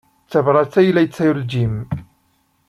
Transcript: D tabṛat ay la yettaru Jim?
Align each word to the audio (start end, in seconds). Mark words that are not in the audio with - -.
D 0.25 0.29
tabṛat 0.31 0.73
ay 0.79 0.89
la 0.91 1.01
yettaru 1.05 1.43
Jim? 1.51 1.75